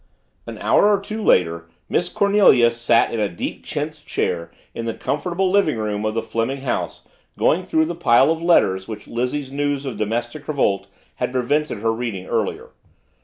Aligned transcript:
An 0.47 0.57
hour 0.57 0.85
or 0.89 1.03
so 1.03 1.15
later, 1.17 1.69
Miss 1.87 2.09
Cornelia 2.09 2.71
sat 2.71 3.13
in 3.13 3.19
a 3.19 3.29
deep 3.29 3.63
chintz 3.63 4.01
chair 4.01 4.49
in 4.73 4.85
the 4.85 4.95
comfortable 4.95 5.51
living 5.51 5.77
room 5.77 6.03
of 6.05 6.15
the 6.15 6.23
Fleming 6.23 6.61
house 6.61 7.05
going 7.37 7.61
through 7.63 7.85
the 7.85 7.93
pile 7.93 8.31
of 8.31 8.41
letters 8.41 8.87
which 8.87 9.07
Lizzie's 9.07 9.51
news 9.51 9.85
of 9.85 9.97
domestic 9.97 10.47
revolt 10.47 10.87
had 11.17 11.31
prevented 11.31 11.81
her 11.81 11.93
reading 11.93 12.25
earlier. 12.25 12.71